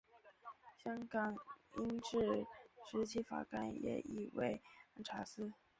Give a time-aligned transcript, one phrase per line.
[0.83, 1.35] 香港
[1.77, 2.47] 英治
[2.89, 4.59] 时期法官也译为
[4.95, 5.53] 按察司。